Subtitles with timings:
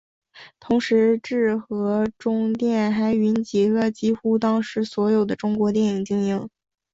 [0.59, 6.49] 同时中制和中电还云集了几乎当时所有的中国电影精英。